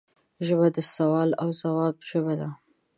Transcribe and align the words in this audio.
ژبه 0.45 0.67
د 0.75 0.77
سوال 0.93 1.29
او 1.41 1.49
ځواب 1.59 1.95
ژبه 2.09 2.33
ده 2.39 2.49